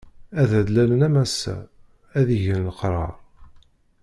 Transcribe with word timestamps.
Ad 0.41 0.51
d-lalen 0.65 1.05
am 1.07 1.15
ass-a, 1.23 1.55
ad 2.19 2.27
egen 2.35 2.65
leqṛaṛ. 2.67 3.13